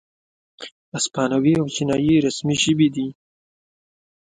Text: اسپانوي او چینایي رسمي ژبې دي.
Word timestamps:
اسپانوي 0.97 1.53
او 1.61 1.67
چینایي 1.75 2.15
رسمي 2.25 2.55
ژبې 2.63 2.87
دي. 2.95 3.07